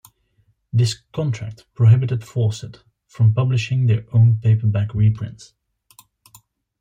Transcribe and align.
This 0.73 0.95
contract 1.13 1.67
prohibited 1.75 2.23
Fawcett 2.23 2.83
from 3.05 3.35
publishing 3.35 3.85
their 3.85 4.03
own 4.11 4.37
paperback 4.39 4.95
reprints. 4.95 5.53